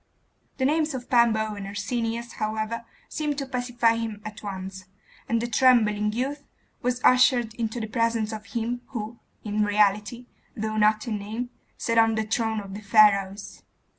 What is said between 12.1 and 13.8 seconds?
the throne of the Pharaohs.